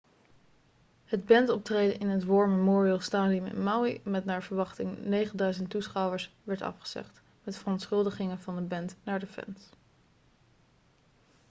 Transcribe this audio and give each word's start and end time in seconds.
het 1.05 1.25
bandoptreden 1.25 1.99
in 1.99 2.07
het 2.09 2.23
war 2.23 2.49
memorial 2.49 2.99
stadium 2.99 3.45
in 3.45 3.63
maui 3.63 4.01
met 4.03 4.25
naar 4.25 4.43
verwachting 4.43 4.97
9000 5.05 5.69
toeschouwers 5.69 6.35
werd 6.43 6.61
afgezegd 6.61 7.21
met 7.43 7.57
verontschuldigingen 7.57 8.39
van 8.39 8.55
de 8.55 8.61
band 8.61 8.95
naar 9.03 9.19
de 9.19 9.27
fans 9.27 9.69